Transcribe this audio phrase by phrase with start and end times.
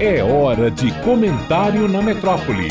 [0.00, 2.68] É hora de comentário na metrópole.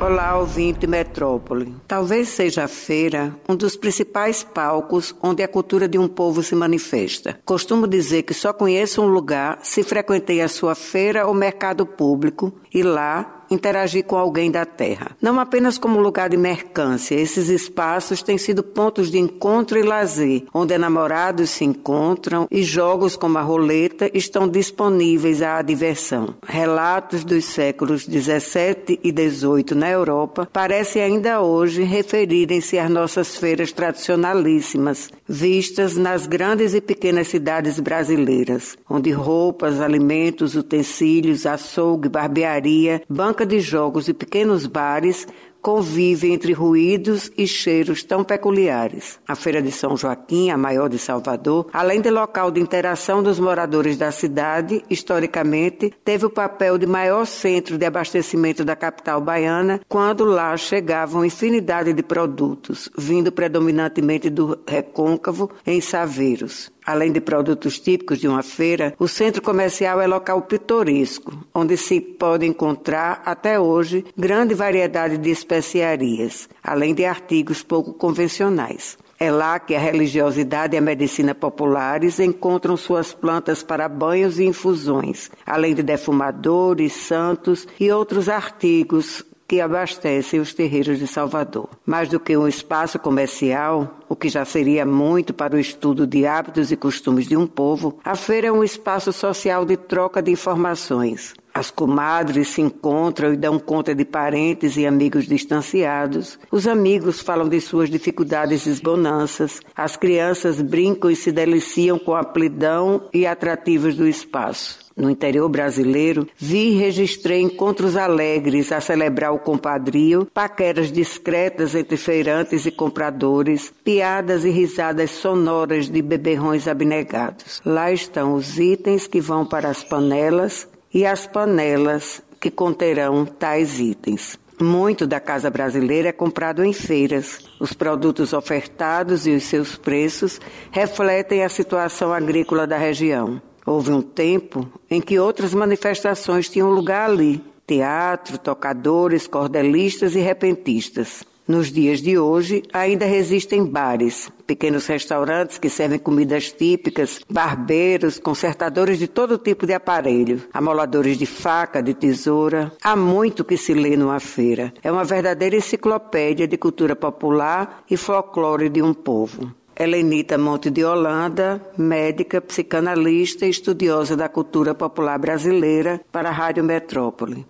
[0.00, 1.76] Olá, ouvinte Metrópole.
[1.86, 6.56] Talvez seja a feira um dos principais palcos onde a cultura de um povo se
[6.56, 7.38] manifesta.
[7.44, 12.52] Costumo dizer que só conheço um lugar se frequentei a sua feira ou mercado público
[12.74, 15.16] e lá interagir com alguém da terra.
[15.20, 20.44] Não apenas como lugar de mercância, esses espaços têm sido pontos de encontro e lazer,
[20.52, 26.34] onde namorados se encontram e jogos como a roleta estão disponíveis à diversão.
[26.46, 33.72] Relatos dos séculos 17 e 18 na Europa parecem ainda hoje referirem-se às nossas feiras
[33.72, 43.46] tradicionalíssimas, vistas nas grandes e pequenas cidades brasileiras, onde roupas, alimentos, utensílios, açougue, barbearia, banca
[43.46, 45.26] de jogos e pequenos bares
[45.64, 49.18] convive entre ruídos e cheiros tão peculiares.
[49.26, 53.40] A Feira de São Joaquim, a maior de Salvador, além de local de interação dos
[53.40, 59.80] moradores da cidade, historicamente teve o papel de maior centro de abastecimento da capital baiana,
[59.88, 66.70] quando lá chegavam infinidade de produtos, vindo predominantemente do recôncavo em Saveiros.
[66.86, 72.00] Além de produtos típicos de uma feira, o centro comercial é local pitoresco, onde se
[72.00, 78.98] pode encontrar, até hoje, grande variedade de especiarias, além de artigos pouco convencionais.
[79.18, 84.44] É lá que a religiosidade e a medicina populares encontram suas plantas para banhos e
[84.44, 91.68] infusões, além de defumadores, santos e outros artigos que abastecem os terreiros de Salvador.
[91.84, 96.26] Mais do que um espaço comercial, o que já seria muito para o estudo de
[96.26, 100.30] hábitos e costumes de um povo, a feira é um espaço social de troca de
[100.30, 101.34] informações.
[101.52, 106.36] As comadres se encontram e dão conta de parentes e amigos distanciados.
[106.50, 109.60] Os amigos falam de suas dificuldades e bonanças.
[109.76, 114.83] As crianças brincam e se deliciam com a amplidão e atrativos do espaço.
[114.96, 121.96] No interior brasileiro, vi e registrei encontros alegres a celebrar o compadrio, paqueras discretas entre
[121.96, 127.60] feirantes e compradores, piadas e risadas sonoras de beberrões abnegados.
[127.64, 133.80] Lá estão os itens que vão para as panelas e as panelas que conterão tais
[133.80, 134.38] itens.
[134.60, 137.40] Muito da casa brasileira é comprado em feiras.
[137.58, 143.42] Os produtos ofertados e os seus preços refletem a situação agrícola da região.
[143.66, 151.24] Houve um tempo em que outras manifestações tinham lugar ali: teatro, tocadores, cordelistas e repentistas.
[151.46, 158.98] Nos dias de hoje, ainda resistem bares, pequenos restaurantes que servem comidas típicas, barbeiros, consertadores
[158.98, 162.72] de todo tipo de aparelho, amoladores de faca, de tesoura.
[162.82, 164.72] Há muito que se lê numa feira.
[164.82, 169.52] É uma verdadeira enciclopédia de cultura popular e folclore de um povo.
[169.76, 176.62] Helenita Monte de Holanda, médica, psicanalista e estudiosa da cultura popular brasileira para a Rádio
[176.62, 177.44] Metrópole.